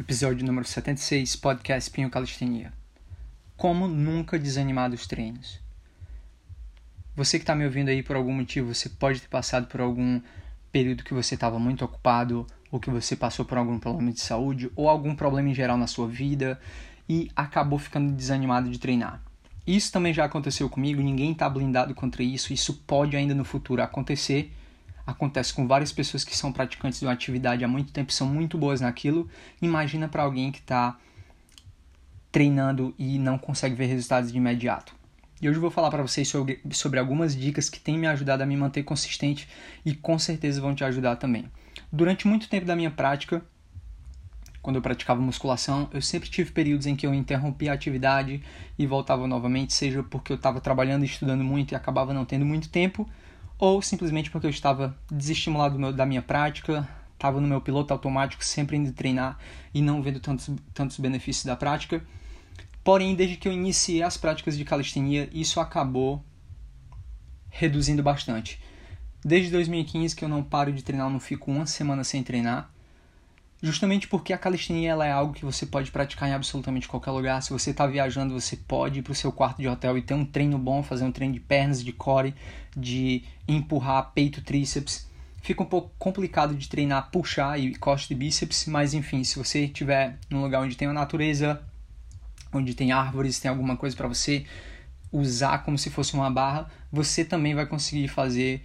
[0.00, 2.72] episódio número 76, podcast Pinho Calistenia.
[3.54, 5.60] Como nunca desanimar dos treinos.
[7.14, 10.22] Você que está me ouvindo aí por algum motivo, você pode ter passado por algum
[10.72, 14.70] período que você estava muito ocupado, ou que você passou por algum problema de saúde,
[14.74, 16.58] ou algum problema em geral na sua vida
[17.06, 19.22] e acabou ficando desanimado de treinar.
[19.66, 23.82] Isso também já aconteceu comigo, ninguém está blindado contra isso, isso pode ainda no futuro
[23.82, 24.50] acontecer
[25.10, 28.56] acontece com várias pessoas que são praticantes de uma atividade há muito tempo, são muito
[28.56, 29.28] boas naquilo.
[29.60, 30.96] Imagina para alguém que está
[32.30, 34.94] treinando e não consegue ver resultados de imediato.
[35.42, 38.42] E hoje eu vou falar para vocês sobre, sobre algumas dicas que têm me ajudado
[38.42, 39.48] a me manter consistente
[39.84, 41.46] e com certeza vão te ajudar também.
[41.90, 43.42] Durante muito tempo da minha prática,
[44.60, 48.42] quando eu praticava musculação, eu sempre tive períodos em que eu interrompia a atividade
[48.78, 52.44] e voltava novamente, seja porque eu estava trabalhando e estudando muito e acabava não tendo
[52.44, 53.08] muito tempo,
[53.60, 58.42] ou simplesmente porque eu estava desestimulado meu, da minha prática, estava no meu piloto automático,
[58.42, 59.38] sempre indo treinar
[59.74, 62.02] e não vendo tantos, tantos benefícios da prática.
[62.82, 66.24] Porém, desde que eu iniciei as práticas de calistenia, isso acabou
[67.50, 68.58] reduzindo bastante.
[69.22, 72.72] Desde 2015 que eu não paro de treinar, não fico uma semana sem treinar
[73.62, 77.42] justamente porque a calistenia ela é algo que você pode praticar em absolutamente qualquer lugar.
[77.42, 80.14] Se você está viajando, você pode ir para o seu quarto de hotel e ter
[80.14, 82.34] um treino bom, fazer um treino de pernas, de core,
[82.76, 85.08] de empurrar peito, tríceps.
[85.42, 89.64] Fica um pouco complicado de treinar, puxar e costa e bíceps, mas enfim, se você
[89.64, 91.62] estiver num lugar onde tem a natureza,
[92.52, 94.44] onde tem árvores, tem alguma coisa para você
[95.12, 98.62] usar como se fosse uma barra, você também vai conseguir fazer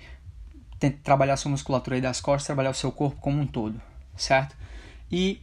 [1.03, 3.81] trabalhar sua musculatura aí das costas, trabalhar o seu corpo como um todo,
[4.15, 4.55] certo?
[5.11, 5.41] E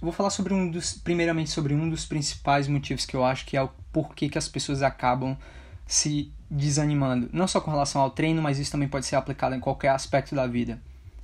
[0.00, 3.56] vou falar sobre um dos, primeiramente sobre um dos principais motivos que eu acho que
[3.56, 5.36] é o porquê que as pessoas acabam
[5.86, 9.60] se desanimando, não só com relação ao treino, mas isso também pode ser aplicado em
[9.60, 10.80] qualquer aspecto da vida.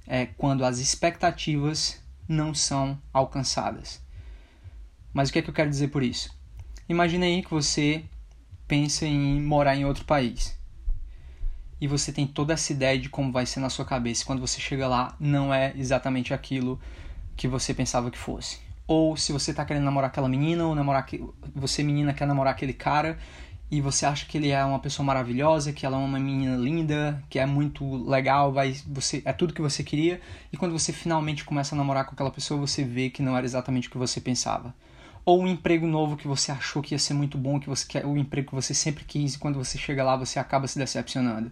[0.06, 4.00] É quando as expectativas não são alcançadas.
[5.12, 6.36] Mas o que é que eu quero dizer por isso?
[6.88, 8.04] Imagine aí que você
[8.68, 10.56] pensa em morar em outro país.
[11.80, 14.24] E você tem toda essa ideia de como vai ser na sua cabeça.
[14.24, 16.80] Quando você chega lá, não é exatamente aquilo
[17.36, 18.58] que você pensava que fosse.
[18.86, 21.22] Ou se você tá querendo namorar aquela menina, ou namorar que
[21.54, 23.18] você menina quer namorar aquele cara
[23.70, 27.22] e você acha que ele é uma pessoa maravilhosa, que ela é uma menina linda,
[27.28, 30.20] que é muito legal, vai você é tudo que você queria,
[30.52, 33.44] e quando você finalmente começa a namorar com aquela pessoa, você vê que não era
[33.44, 34.72] exatamente o que você pensava.
[35.24, 38.06] Ou um emprego novo que você achou que ia ser muito bom, que você quer,
[38.06, 41.50] o emprego que você sempre quis e quando você chega lá você acaba se decepcionando.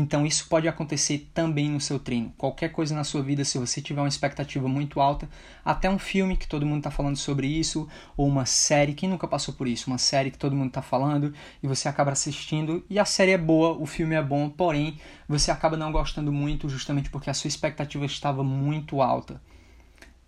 [0.00, 2.32] Então isso pode acontecer também no seu treino.
[2.38, 5.28] Qualquer coisa na sua vida, se você tiver uma expectativa muito alta,
[5.62, 9.28] até um filme que todo mundo está falando sobre isso, ou uma série, quem nunca
[9.28, 9.90] passou por isso?
[9.90, 13.36] Uma série que todo mundo está falando e você acaba assistindo e a série é
[13.36, 17.48] boa, o filme é bom, porém você acaba não gostando muito justamente porque a sua
[17.48, 19.38] expectativa estava muito alta.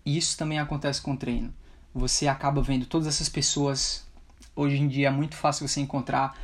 [0.05, 1.51] Isso também acontece com o treino.
[1.95, 4.05] Você acaba vendo todas essas pessoas.
[4.55, 6.37] Hoje em dia é muito fácil você encontrar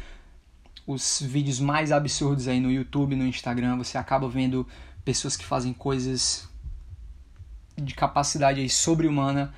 [0.91, 4.67] os vídeos mais absurdos aí no YouTube, no Instagram, você acaba vendo
[5.05, 6.49] pessoas que fazem coisas
[7.77, 9.53] de capacidade aí sobre-humana.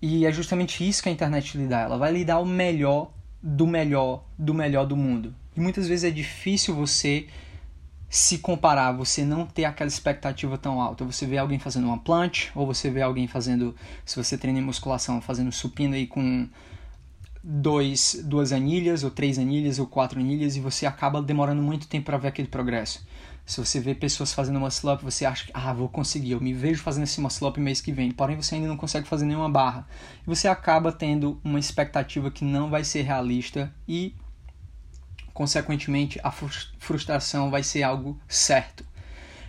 [0.00, 1.80] E é justamente isso que a internet lhe dá.
[1.80, 3.12] Ela vai lhe dar o melhor
[3.42, 5.34] do melhor do melhor do mundo.
[5.56, 7.26] E muitas vezes é difícil você
[8.08, 11.04] se comparar, você não ter aquela expectativa tão alta.
[11.04, 13.74] Você vê alguém fazendo uma planche, ou você vê alguém fazendo,
[14.04, 16.48] se você treina em musculação, fazendo supino aí com
[17.42, 22.06] dois, duas anilhas, ou três anilhas, ou quatro anilhas, e você acaba demorando muito tempo
[22.06, 23.06] para ver aquele progresso.
[23.46, 26.52] Se você vê pessoas fazendo muscle up, você acha que, ah, vou conseguir, eu me
[26.52, 29.48] vejo fazendo esse muscle up mês que vem, porém você ainda não consegue fazer nenhuma
[29.48, 29.88] barra.
[30.22, 34.14] E você acaba tendo uma expectativa que não vai ser realista e,
[35.32, 38.84] consequentemente, a frustração vai ser algo certo.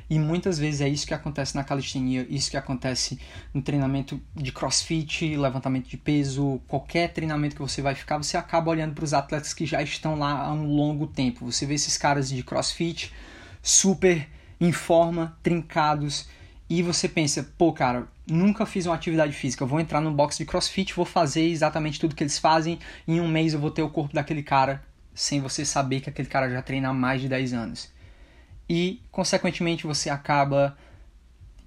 [0.09, 3.19] E muitas vezes é isso que acontece na calistenia, isso que acontece
[3.53, 8.71] no treinamento de crossfit, levantamento de peso, qualquer treinamento que você vai ficar, você acaba
[8.71, 11.45] olhando para os atletas que já estão lá há um longo tempo.
[11.45, 13.13] Você vê esses caras de crossfit
[13.61, 14.27] super
[14.59, 16.27] em forma, trincados,
[16.67, 20.45] e você pensa, pô, cara, nunca fiz uma atividade física, vou entrar no box de
[20.45, 23.89] crossfit, vou fazer exatamente tudo que eles fazem, em um mês eu vou ter o
[23.89, 24.83] corpo daquele cara,
[25.13, 27.98] sem você saber que aquele cara já treina há mais de 10 anos
[28.69, 30.77] e, consequentemente, você acaba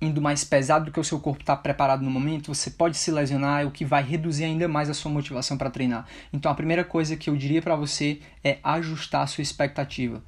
[0.01, 3.11] indo mais pesado do que o seu corpo está preparado no momento, você pode se
[3.11, 6.07] lesionar, o que vai reduzir ainda mais a sua motivação para treinar.
[6.33, 10.23] Então, a primeira coisa que eu diria para você é ajustar a sua expectativa.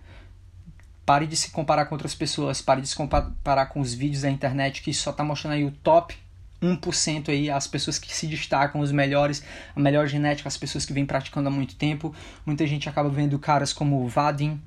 [1.05, 4.31] Pare de se comparar com outras pessoas, pare de se comparar com os vídeos da
[4.31, 6.17] internet que só está mostrando aí o top
[6.63, 9.45] 1% aí, as pessoas que se destacam, os melhores,
[9.77, 12.15] a melhor genética, as pessoas que vêm praticando há muito tempo.
[12.47, 14.61] Muita gente acaba vendo caras como o Vadim,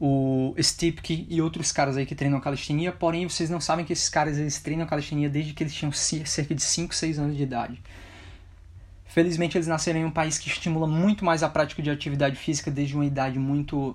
[0.00, 4.08] o Stipke e outros caras aí que treinam calistenia, porém vocês não sabem que esses
[4.08, 7.78] caras eles treinam calistenia desde que eles tinham cerca de 5, 6 anos de idade.
[9.04, 12.70] Felizmente eles nasceram em um país que estimula muito mais a prática de atividade física
[12.70, 13.94] desde uma idade muito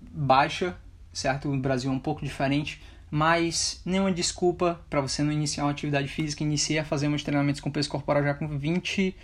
[0.00, 0.76] baixa,
[1.12, 1.52] certo?
[1.52, 2.80] O Brasil é um pouco diferente,
[3.10, 6.44] mas nenhuma desculpa para você não iniciar uma atividade física.
[6.44, 9.16] Iniciei a fazer meus treinamentos com peso corporal já com 20,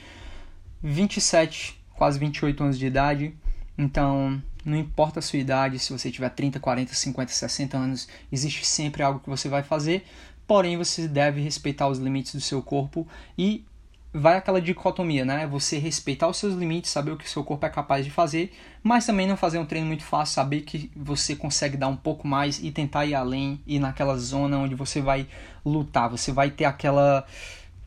[0.82, 3.34] 27, quase 28 anos de idade.
[3.78, 8.66] Então, não importa a sua idade, se você tiver 30, 40, 50, 60 anos, existe
[8.66, 10.04] sempre algo que você vai fazer,
[10.44, 13.06] porém você deve respeitar os limites do seu corpo
[13.38, 13.64] e
[14.12, 15.46] vai aquela dicotomia, né?
[15.46, 18.52] Você respeitar os seus limites, saber o que o seu corpo é capaz de fazer,
[18.82, 22.26] mas também não fazer um treino muito fácil, saber que você consegue dar um pouco
[22.26, 25.28] mais e tentar ir além, ir naquela zona onde você vai
[25.64, 27.24] lutar, você vai ter aquela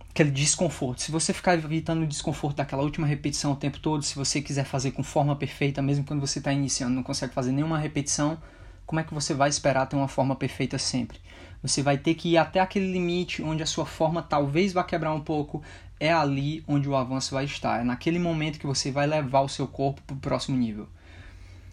[0.09, 1.01] aquele desconforto.
[1.01, 4.65] Se você ficar evitando o desconforto daquela última repetição o tempo todo, se você quiser
[4.65, 8.37] fazer com forma perfeita, mesmo quando você está iniciando, não consegue fazer nenhuma repetição,
[8.85, 11.19] como é que você vai esperar ter uma forma perfeita sempre?
[11.61, 15.13] Você vai ter que ir até aquele limite onde a sua forma talvez vá quebrar
[15.13, 15.61] um pouco.
[15.99, 17.81] É ali onde o avanço vai estar.
[17.81, 20.87] É naquele momento que você vai levar o seu corpo para o próximo nível.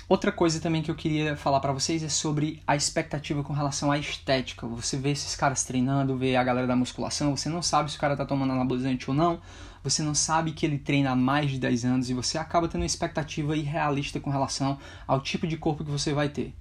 [0.09, 3.91] Outra coisa também que eu queria falar para vocês é sobre a expectativa com relação
[3.91, 4.65] à estética.
[4.65, 8.01] Você vê esses caras treinando, vê a galera da musculação, você não sabe se o
[8.01, 9.41] cara tá tomando anabolizante ou não,
[9.83, 12.83] você não sabe que ele treina há mais de 10 anos e você acaba tendo
[12.83, 16.55] uma expectativa irrealista com relação ao tipo de corpo que você vai ter.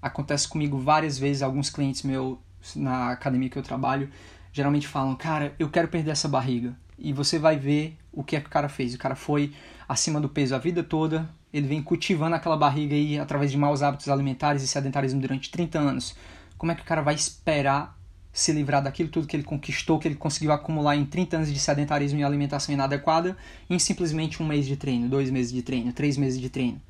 [0.00, 2.38] Acontece comigo várias vezes, alguns clientes meus
[2.74, 4.08] na academia que eu trabalho
[4.52, 6.74] geralmente falam: Cara, eu quero perder essa barriga.
[6.98, 8.94] E você vai ver o que é que o cara fez.
[8.94, 9.52] O cara foi
[9.88, 13.82] acima do peso a vida toda, ele vem cultivando aquela barriga aí através de maus
[13.82, 16.16] hábitos alimentares e sedentarismo durante 30 anos.
[16.56, 17.98] Como é que o cara vai esperar
[18.32, 21.58] se livrar daquilo tudo que ele conquistou, que ele conseguiu acumular em 30 anos de
[21.58, 23.36] sedentarismo e alimentação inadequada
[23.68, 26.80] em simplesmente um mês de treino, dois meses de treino, três meses de treino?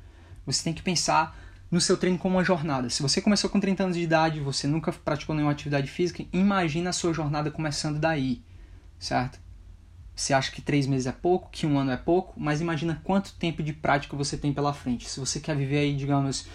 [0.45, 1.37] Você tem que pensar
[1.69, 2.89] no seu treino como uma jornada.
[2.89, 6.91] Se você começou com 30 anos de idade, você nunca praticou nenhuma atividade física, imagina
[6.91, 8.41] a sua jornada começando daí,
[8.97, 9.42] certo?
[10.15, 13.33] Você acha que três meses é pouco, que um ano é pouco, mas imagina quanto
[13.33, 15.09] tempo de prática você tem pela frente.
[15.09, 16.45] Se você quer viver aí, digamos,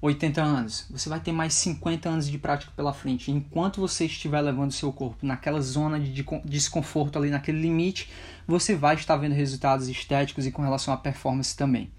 [0.00, 3.30] 80 anos, você vai ter mais 50 anos de prática pela frente.
[3.30, 8.10] Enquanto você estiver levando seu corpo naquela zona de desconforto ali, naquele limite,
[8.46, 11.90] você vai estar vendo resultados estéticos e com relação à performance também.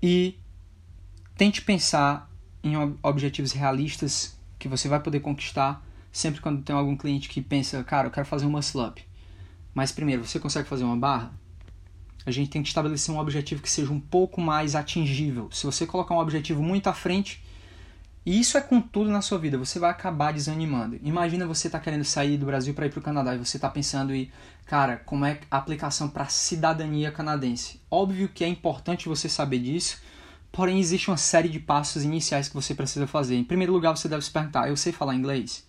[0.00, 0.38] E
[1.36, 2.30] tente pensar
[2.62, 7.82] em objetivos realistas que você vai poder conquistar sempre quando tem algum cliente que pensa,
[7.82, 9.04] cara, eu quero fazer um muscle up
[9.74, 11.32] mas primeiro, você consegue fazer uma barra?
[12.24, 15.50] A gente tem que estabelecer um objetivo que seja um pouco mais atingível.
[15.52, 17.44] Se você colocar um objetivo muito à frente,
[18.24, 20.98] e isso é com tudo na sua vida, você vai acabar desanimando.
[21.02, 23.68] Imagina você tá querendo sair do Brasil para ir para o Canadá e você está
[23.68, 24.30] pensando em,
[24.64, 27.82] cara, como é a aplicação para cidadania canadense.
[27.90, 29.98] Óbvio que é importante você saber disso,
[30.50, 33.36] porém existe uma série de passos iniciais que você precisa fazer.
[33.36, 35.66] Em primeiro lugar, você deve se perguntar: eu sei falar inglês?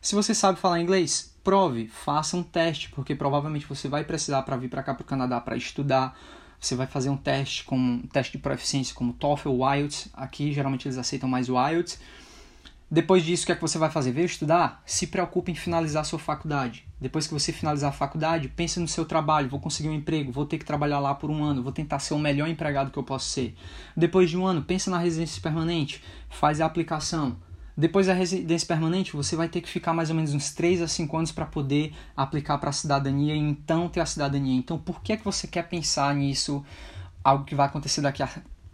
[0.00, 4.56] Se você sabe falar inglês, prove, faça um teste, porque provavelmente você vai precisar para
[4.56, 6.18] vir para cá para o Canadá para estudar.
[6.58, 10.08] Você vai fazer um teste como um teste de proficiência como TOEFL, IELTS.
[10.14, 12.00] Aqui geralmente eles aceitam mais o IELTS.
[12.90, 14.12] Depois disso, o que é que você vai fazer?
[14.12, 14.82] Veio estudar?
[14.86, 16.86] Se preocupe em finalizar a sua faculdade.
[17.00, 19.48] Depois que você finalizar a faculdade, pense no seu trabalho.
[19.48, 22.14] Vou conseguir um emprego, vou ter que trabalhar lá por um ano, vou tentar ser
[22.14, 23.54] o melhor empregado que eu posso ser.
[23.96, 27.36] Depois de um ano, pense na residência permanente, faz a aplicação.
[27.76, 30.88] Depois da residência permanente, você vai ter que ficar mais ou menos uns 3 a
[30.88, 34.56] 5 anos para poder aplicar para a cidadania e então ter a cidadania.
[34.56, 36.64] Então, por que é que você quer pensar nisso,
[37.22, 38.28] algo que vai acontecer daqui a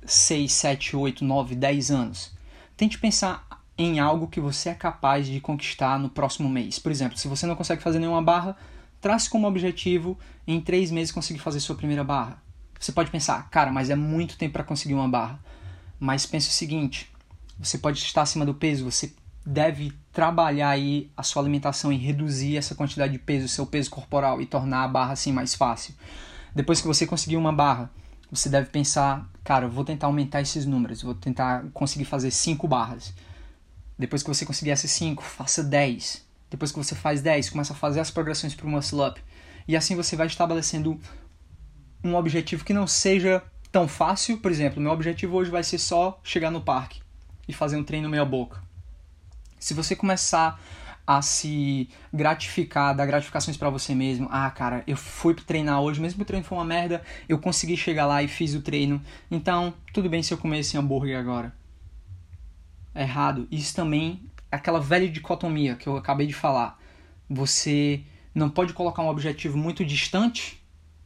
[0.05, 2.33] 6, 7, 8, 9, 10 anos?
[2.77, 3.47] Tente pensar
[3.79, 6.79] em algo que você é capaz de conquistar no próximo mês.
[6.79, 8.55] Por exemplo, se você não consegue fazer nenhuma barra,
[9.01, 12.43] trace como objetivo em 3 meses conseguir fazer sua primeira barra.
[12.79, 15.41] Você pode pensar, cara, mas é muito tempo para conseguir uma barra.
[15.99, 17.10] Mas pense o seguinte,
[17.61, 19.13] você pode estar acima do peso, você
[19.45, 24.41] deve trabalhar aí a sua alimentação e reduzir essa quantidade de peso, seu peso corporal
[24.41, 25.95] e tornar a barra assim mais fácil.
[26.55, 27.91] Depois que você conseguir uma barra,
[28.31, 33.13] você deve pensar, cara, vou tentar aumentar esses números, vou tentar conseguir fazer 5 barras.
[33.99, 36.25] Depois que você conseguir essas 5, faça 10.
[36.49, 39.23] Depois que você faz 10, começa a fazer as progressões para o muscle up.
[39.69, 40.99] E assim você vai estabelecendo
[42.03, 44.39] um objetivo que não seja tão fácil.
[44.39, 47.01] Por exemplo, meu objetivo hoje vai ser só chegar no parque
[47.49, 48.63] e fazer um treino meia boca.
[49.59, 50.61] Se você começar
[51.07, 54.29] a se gratificar, dar gratificações para você mesmo.
[54.31, 57.77] Ah, cara, eu fui treinar hoje, mesmo que o treino foi uma merda, eu consegui
[57.77, 59.03] chegar lá e fiz o treino.
[59.29, 61.53] Então, tudo bem se eu comer esse hambúrguer agora.
[62.95, 63.49] É errado.
[63.51, 66.79] Isso também é aquela velha dicotomia que eu acabei de falar.
[67.29, 70.60] Você não pode colocar um objetivo muito distante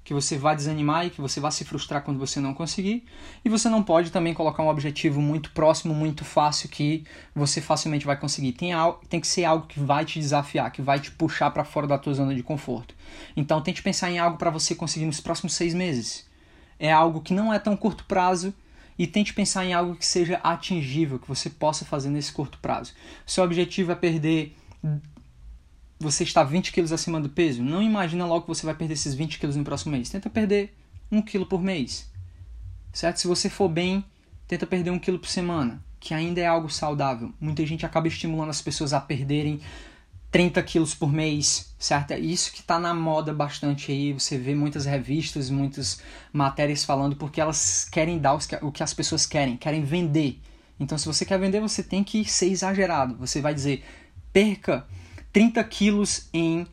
[0.04, 3.04] que você vai desanimar e que você vai se frustrar quando você não conseguir.
[3.42, 8.04] E você não pode também colocar um objetivo muito próximo, muito fácil que você facilmente
[8.04, 8.52] vai conseguir.
[8.52, 11.64] Tem, algo, tem que ser algo que vai te desafiar, que vai te puxar para
[11.64, 12.94] fora da tua zona de conforto.
[13.34, 16.28] Então tente pensar em algo para você conseguir nos próximos seis meses.
[16.78, 18.52] É algo que não é tão curto prazo
[18.98, 22.92] e tente pensar em algo que seja atingível, que você possa fazer nesse curto prazo.
[23.24, 24.54] Seu objetivo é perder
[25.98, 29.14] você está 20 quilos acima do peso, não imagina logo que você vai perder esses
[29.14, 30.10] 20 quilos no próximo mês.
[30.10, 30.76] Tenta perder
[31.10, 32.10] 1 quilo por mês.
[32.92, 33.18] Certo?
[33.18, 34.04] Se você for bem,
[34.46, 37.32] tenta perder 1 quilo por semana, que ainda é algo saudável.
[37.40, 39.60] Muita gente acaba estimulando as pessoas a perderem
[40.30, 42.10] 30 quilos por mês, certo?
[42.10, 44.12] É isso que está na moda bastante aí.
[44.12, 46.00] Você vê muitas revistas, muitas
[46.32, 50.40] matérias falando porque elas querem dar o que as pessoas querem, querem vender.
[50.78, 53.16] Então, se você quer vender, você tem que ser exagerado.
[53.18, 53.84] Você vai dizer,
[54.32, 54.84] perca
[55.34, 56.64] 30 quilos em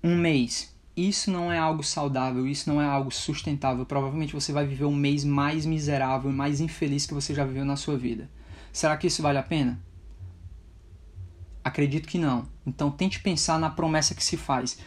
[0.00, 0.72] um mês.
[0.96, 3.84] Isso não é algo saudável, isso não é algo sustentável.
[3.84, 7.64] Provavelmente você vai viver um mês mais miserável e mais infeliz que você já viveu
[7.64, 8.30] na sua vida.
[8.72, 9.82] Será que isso vale a pena?
[11.64, 12.46] Acredito que não.
[12.64, 14.78] Então tente pensar na promessa que se faz.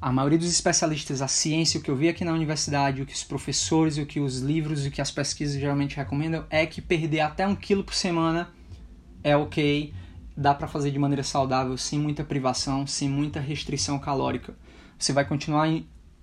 [0.00, 3.12] A maioria dos especialistas, a ciência, o que eu vi aqui na universidade, o que
[3.12, 7.20] os professores, o que os livros, o que as pesquisas geralmente recomendam é que perder
[7.22, 8.50] até um quilo por semana
[9.24, 9.92] é ok
[10.38, 14.54] dá para fazer de maneira saudável, sem muita privação, sem muita restrição calórica.
[14.96, 15.68] Você vai continuar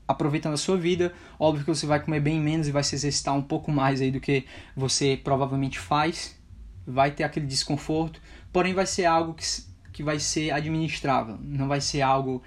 [0.08, 3.36] aproveitando a sua vida, óbvio que você vai comer bem menos e vai se exercitar
[3.36, 6.40] um pouco mais aí do que você provavelmente faz,
[6.88, 8.22] vai ter aquele desconforto,
[8.54, 9.44] porém vai ser algo que,
[9.92, 12.42] que vai ser administrável, não vai ser algo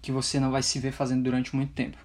[0.00, 1.98] que você não vai se ver fazendo durante muito tempo.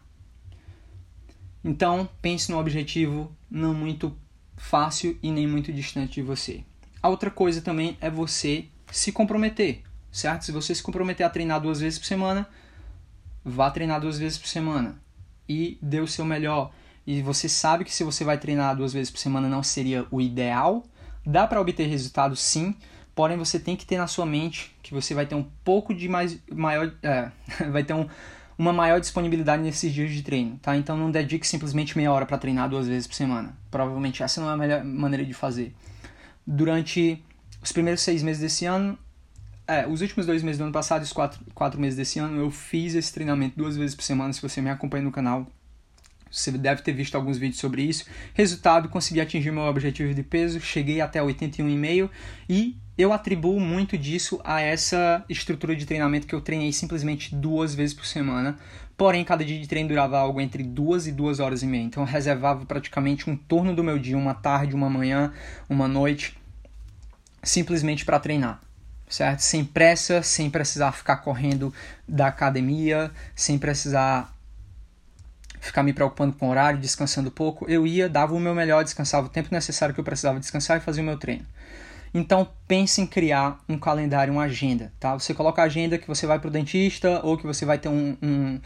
[1.63, 4.17] Então, pense no objetivo não muito
[4.55, 6.63] fácil e nem muito distante de você.
[7.01, 10.45] A outra coisa também é você se comprometer, certo?
[10.45, 12.47] Se você se comprometer a treinar duas vezes por semana,
[13.43, 14.99] vá treinar duas vezes por semana
[15.47, 16.71] e dê o seu melhor.
[17.05, 20.19] E você sabe que se você vai treinar duas vezes por semana não seria o
[20.19, 20.83] ideal,
[21.25, 22.75] dá para obter resultados sim,
[23.15, 26.09] porém você tem que ter na sua mente que você vai ter um pouco de
[26.09, 27.31] mais maior, é,
[27.71, 28.07] vai ter um,
[28.57, 30.75] uma maior disponibilidade nesses dias de treino, tá?
[30.75, 33.57] Então não dedique simplesmente meia hora para treinar duas vezes por semana.
[33.71, 35.73] Provavelmente essa não é a melhor maneira de fazer
[36.47, 37.21] durante
[37.61, 38.97] os primeiros seis meses desse ano,
[39.67, 42.39] é, os últimos dois meses do ano passado e os quatro, quatro meses desse ano,
[42.39, 44.31] eu fiz esse treinamento duas vezes por semana.
[44.31, 45.45] Se você me acompanha no canal,
[46.31, 48.05] você deve ter visto alguns vídeos sobre isso.
[48.33, 52.09] Resultado, consegui atingir meu objetivo de peso, cheguei até 81,5
[52.49, 57.75] e eu atribuo muito disso a essa estrutura de treinamento que eu treinei simplesmente duas
[57.75, 58.57] vezes por semana.
[58.97, 61.83] Porém, cada dia de treino durava algo entre duas e duas horas e meia.
[61.83, 65.31] Então, eu reservava praticamente um turno do meu dia, uma tarde, uma manhã,
[65.69, 66.35] uma noite,
[67.43, 68.59] simplesmente para treinar,
[69.07, 69.41] certo?
[69.41, 71.71] Sem pressa, sem precisar ficar correndo
[72.07, 74.35] da academia, sem precisar
[75.59, 77.69] ficar me preocupando com o horário, descansando pouco.
[77.69, 80.81] Eu ia, dava o meu melhor, descansava o tempo necessário que eu precisava descansar e
[80.81, 81.45] fazia o meu treino.
[82.13, 85.13] Então pense em criar um calendário, uma agenda, tá?
[85.13, 87.89] Você coloca a agenda que você vai para o dentista ou que você vai ter
[87.89, 88.59] um, um,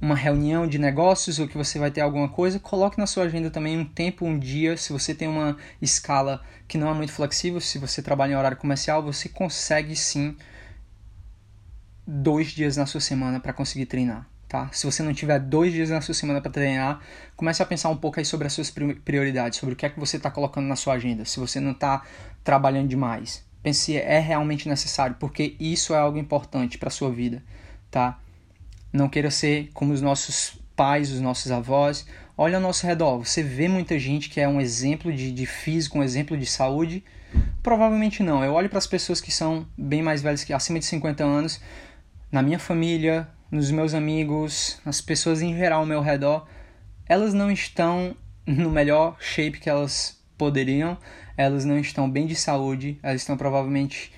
[0.00, 3.50] uma reunião de negócios ou que você vai ter alguma coisa, coloque na sua agenda
[3.50, 4.76] também um tempo, um dia.
[4.76, 8.56] Se você tem uma escala que não é muito flexível, se você trabalha em horário
[8.56, 10.36] comercial, você consegue sim
[12.06, 14.29] dois dias na sua semana para conseguir treinar.
[14.50, 14.68] Tá?
[14.72, 17.00] Se você não tiver dois dias na sua semana para treinar,
[17.36, 20.00] comece a pensar um pouco aí sobre as suas prioridades, sobre o que é que
[20.00, 21.24] você está colocando na sua agenda.
[21.24, 22.02] Se você não está
[22.42, 27.40] trabalhando demais, pense se é realmente necessário, porque isso é algo importante para sua vida,
[27.92, 28.18] tá?
[28.92, 32.04] Não queira ser como os nossos pais, os nossos avós.
[32.36, 35.96] Olha ao nosso redor, você vê muita gente que é um exemplo de, de físico,
[35.96, 37.04] um exemplo de saúde.
[37.62, 38.42] Provavelmente não.
[38.42, 41.60] Eu olho para as pessoas que são bem mais velhas que acima de 50 anos,
[42.32, 46.46] na minha família, nos meus amigos, nas pessoas em geral ao meu redor,
[47.06, 48.14] elas não estão
[48.46, 50.96] no melhor shape que elas poderiam,
[51.36, 54.12] elas não estão bem de saúde, elas estão provavelmente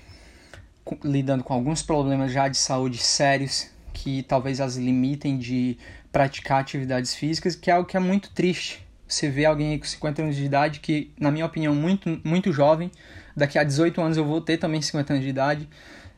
[1.03, 5.77] lidando com alguns problemas já de saúde sérios que talvez as limitem de
[6.11, 8.85] praticar atividades físicas, que é algo que é muito triste.
[9.07, 12.91] Você vê alguém com 50 anos de idade que, na minha opinião, muito muito jovem,
[13.35, 15.69] daqui a 18 anos eu vou ter também 50 anos de idade,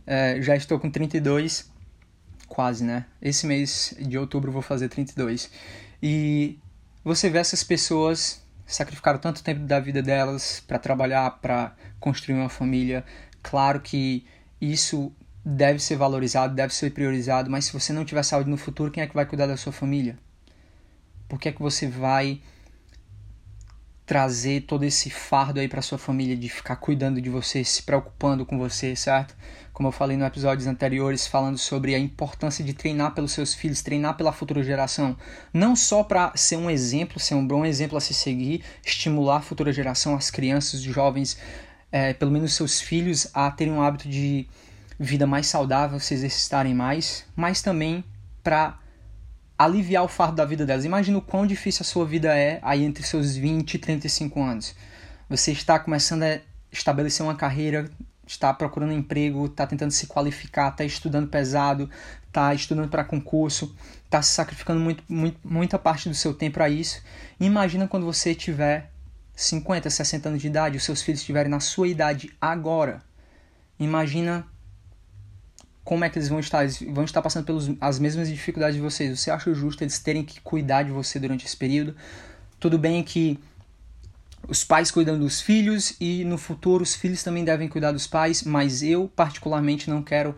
[0.07, 1.69] é, já estou com 32
[2.47, 3.05] quase, né?
[3.21, 5.49] Esse mês de outubro vou fazer 32.
[6.01, 6.59] E
[7.03, 12.49] você vê essas pessoas sacrificaram tanto tempo da vida delas para trabalhar, para construir uma
[12.49, 13.05] família.
[13.43, 14.25] Claro que
[14.59, 15.11] isso
[15.45, 19.03] deve ser valorizado, deve ser priorizado, mas se você não tiver saúde no futuro, quem
[19.03, 20.17] é que vai cuidar da sua família?
[21.27, 22.41] Por que é que você vai
[24.05, 28.45] trazer todo esse fardo aí para sua família de ficar cuidando de você, se preocupando
[28.45, 29.35] com você, certo?
[29.74, 33.81] Como eu falei nos episódios anteriores, falando sobre a importância de treinar pelos seus filhos,
[33.81, 35.17] treinar pela futura geração,
[35.51, 39.41] não só para ser um exemplo, ser um bom exemplo a se seguir, estimular a
[39.41, 41.38] futura geração, as crianças, os jovens,
[41.91, 44.47] é, pelo menos seus filhos, a terem um hábito de
[45.00, 48.03] vida mais saudável, se exercitarem mais, mas também
[48.43, 48.77] para
[49.57, 50.85] aliviar o fardo da vida delas.
[50.85, 54.75] Imagina o quão difícil a sua vida é aí entre seus 20 e 35 anos.
[55.29, 56.39] Você está começando a
[56.71, 57.89] estabelecer uma carreira,
[58.27, 61.89] está procurando emprego, está tentando se qualificar, está estudando pesado,
[62.27, 66.69] está estudando para concurso, está se sacrificando muito, muito, muita parte do seu tempo para
[66.69, 67.01] isso.
[67.39, 68.91] imagina quando você tiver
[69.35, 73.01] 50, 60 anos de idade, os seus filhos estiverem na sua idade agora.
[73.79, 74.45] Imagina
[75.85, 76.63] como é que eles vão estar?
[76.63, 79.17] Eles vão estar passando pelas mesmas dificuldades de vocês.
[79.17, 81.95] Você acha justo eles terem que cuidar de você durante esse período?
[82.59, 83.39] Tudo bem que
[84.47, 88.43] os pais cuidam dos filhos e no futuro os filhos também devem cuidar dos pais,
[88.43, 90.35] mas eu particularmente não quero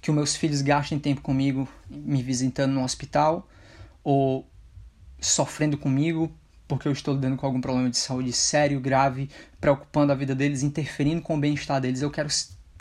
[0.00, 3.48] que os meus filhos gastem tempo comigo, me visitando no hospital
[4.04, 4.48] ou
[5.20, 6.32] sofrendo comigo
[6.68, 9.28] porque eu estou lidando com algum problema de saúde sério, grave,
[9.60, 12.00] preocupando a vida deles, interferindo com o bem-estar deles.
[12.00, 12.28] Eu quero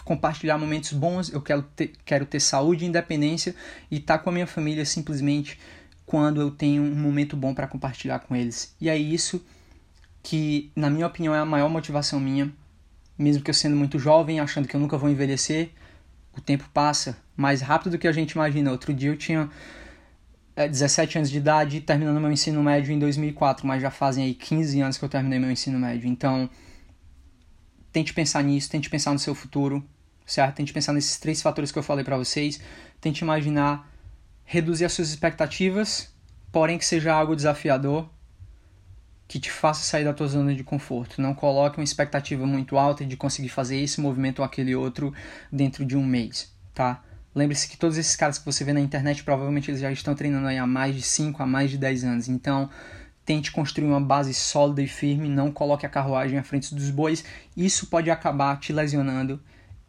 [0.03, 3.55] compartilhar momentos bons, eu quero ter, quero ter saúde e independência
[3.89, 5.59] e estar tá com a minha família simplesmente
[6.05, 8.75] quando eu tenho um momento bom para compartilhar com eles.
[8.79, 9.43] E é isso
[10.21, 12.51] que, na minha opinião, é a maior motivação minha,
[13.17, 15.71] mesmo que eu sendo muito jovem, achando que eu nunca vou envelhecer,
[16.35, 18.71] o tempo passa mais rápido do que a gente imagina.
[18.71, 19.49] Outro dia eu tinha
[20.55, 24.33] é, 17 anos de idade, terminando meu ensino médio em 2004, mas já fazem aí
[24.33, 26.07] 15 anos que eu terminei meu ensino médio.
[26.09, 26.49] Então,
[27.91, 29.83] tente pensar nisso, tente pensar no seu futuro,
[30.25, 30.55] certo?
[30.55, 32.59] Tente pensar nesses três fatores que eu falei para vocês.
[32.99, 33.89] Tente imaginar
[34.45, 36.13] reduzir as suas expectativas,
[36.51, 38.09] porém que seja algo desafiador,
[39.27, 41.21] que te faça sair da tua zona de conforto.
[41.21, 45.13] Não coloque uma expectativa muito alta de conseguir fazer esse movimento ou aquele outro
[45.51, 47.01] dentro de um mês, tá?
[47.35, 50.47] Lembre-se que todos esses caras que você vê na internet, provavelmente eles já estão treinando
[50.47, 52.27] aí há mais de 5, a mais de 10 anos.
[52.27, 52.69] Então,
[53.25, 57.25] tente construir uma base sólida e firme, não coloque a carruagem à frente dos bois.
[57.57, 59.41] Isso pode acabar te lesionando.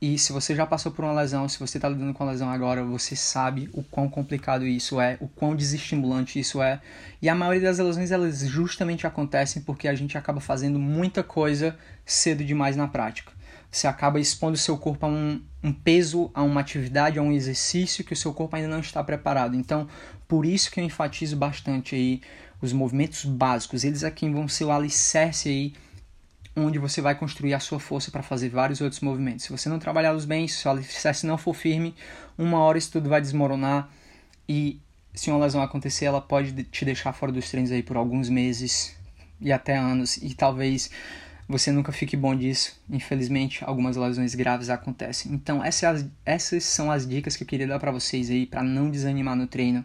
[0.06, 2.50] E se você já passou por uma lesão, se você está lidando com a lesão
[2.50, 6.78] agora, você sabe o quão complicado isso é, o quão desestimulante isso é.
[7.22, 11.74] E a maioria das lesões, elas justamente acontecem porque a gente acaba fazendo muita coisa
[12.04, 13.32] cedo demais na prática.
[13.70, 17.32] Você acaba expondo o seu corpo a um, um peso, a uma atividade, a um
[17.32, 19.56] exercício que o seu corpo ainda não está preparado.
[19.56, 19.88] Então,
[20.28, 22.20] por isso que eu enfatizo bastante aí
[22.60, 25.72] os movimentos básicos, eles aqui vão ser o alicerce aí
[26.56, 29.44] onde você vai construir a sua força para fazer vários outros movimentos.
[29.44, 31.94] Se você não trabalhá-los bem, se o alicerce não for firme,
[32.38, 33.88] uma hora isso tudo vai desmoronar
[34.48, 34.80] e
[35.14, 38.96] se uma lesão acontecer, ela pode te deixar fora dos treinos aí por alguns meses
[39.40, 40.90] e até anos e talvez
[41.48, 42.80] você nunca fique bom disso.
[42.90, 45.32] Infelizmente, algumas lesões graves acontecem.
[45.32, 48.90] Então, essas, essas são as dicas que eu queria dar para vocês aí para não
[48.90, 49.84] desanimar no treino.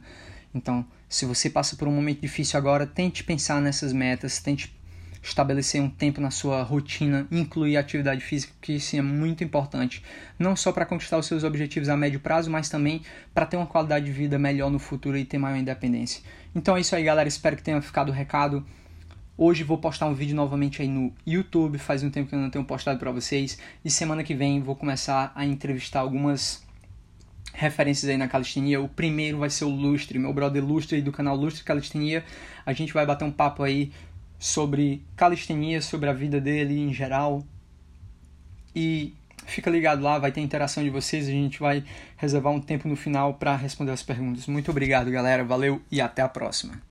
[0.53, 4.73] Então, se você passa por um momento difícil agora, tente pensar nessas metas, tente
[5.21, 10.03] estabelecer um tempo na sua rotina, incluir atividade física, que isso é muito importante,
[10.37, 13.01] não só para conquistar os seus objetivos a médio prazo, mas também
[13.33, 16.23] para ter uma qualidade de vida melhor no futuro e ter maior independência.
[16.55, 17.27] Então é isso aí, galera.
[17.27, 18.65] Espero que tenha ficado o recado.
[19.37, 22.49] Hoje vou postar um vídeo novamente aí no YouTube, faz um tempo que eu não
[22.49, 26.61] tenho postado para vocês, e semana que vem vou começar a entrevistar algumas
[27.53, 28.81] referências aí na calistenia.
[28.81, 32.23] O primeiro vai ser o Lustre, meu brother Lustre do canal Lustre Calistenia.
[32.65, 33.91] A gente vai bater um papo aí
[34.39, 37.43] sobre calistenia, sobre a vida dele em geral.
[38.73, 39.13] E
[39.45, 41.83] fica ligado lá, vai ter interação de vocês, a gente vai
[42.15, 44.47] reservar um tempo no final para responder as perguntas.
[44.47, 45.43] Muito obrigado, galera.
[45.43, 46.81] Valeu e até a próxima.